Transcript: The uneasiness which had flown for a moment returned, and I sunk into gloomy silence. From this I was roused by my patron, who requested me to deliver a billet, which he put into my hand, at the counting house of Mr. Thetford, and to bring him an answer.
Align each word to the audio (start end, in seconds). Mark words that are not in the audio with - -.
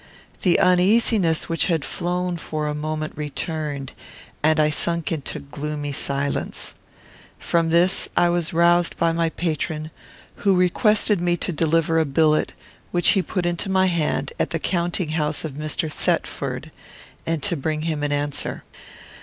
The 0.41 0.57
uneasiness 0.57 1.47
which 1.47 1.67
had 1.67 1.85
flown 1.85 2.35
for 2.37 2.65
a 2.67 2.73
moment 2.73 3.13
returned, 3.15 3.93
and 4.41 4.59
I 4.59 4.71
sunk 4.71 5.11
into 5.11 5.37
gloomy 5.37 5.91
silence. 5.91 6.73
From 7.37 7.69
this 7.69 8.09
I 8.17 8.27
was 8.29 8.51
roused 8.51 8.97
by 8.97 9.11
my 9.11 9.29
patron, 9.29 9.91
who 10.37 10.55
requested 10.55 11.21
me 11.21 11.37
to 11.37 11.51
deliver 11.51 11.99
a 11.99 12.05
billet, 12.05 12.53
which 12.89 13.09
he 13.09 13.21
put 13.21 13.45
into 13.45 13.69
my 13.69 13.85
hand, 13.85 14.33
at 14.39 14.49
the 14.49 14.57
counting 14.57 15.09
house 15.09 15.45
of 15.45 15.51
Mr. 15.51 15.87
Thetford, 15.91 16.71
and 17.27 17.43
to 17.43 17.55
bring 17.55 17.83
him 17.83 18.01
an 18.01 18.11
answer. 18.11 18.63